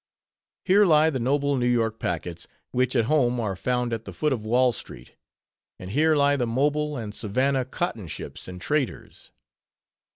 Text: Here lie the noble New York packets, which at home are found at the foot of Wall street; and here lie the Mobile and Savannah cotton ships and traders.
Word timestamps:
Here 0.65 0.83
lie 0.83 1.11
the 1.11 1.19
noble 1.19 1.55
New 1.55 1.67
York 1.67 1.99
packets, 1.99 2.47
which 2.71 2.95
at 2.95 3.05
home 3.05 3.39
are 3.39 3.55
found 3.55 3.93
at 3.93 4.05
the 4.05 4.13
foot 4.13 4.33
of 4.33 4.43
Wall 4.43 4.71
street; 4.71 5.11
and 5.77 5.91
here 5.91 6.15
lie 6.15 6.35
the 6.35 6.47
Mobile 6.47 6.97
and 6.97 7.13
Savannah 7.13 7.65
cotton 7.65 8.07
ships 8.07 8.47
and 8.47 8.59
traders. 8.59 9.29